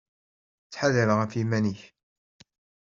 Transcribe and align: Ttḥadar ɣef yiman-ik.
Ttḥadar 0.63 1.09
ɣef 1.19 1.31
yiman-ik. 1.35 1.81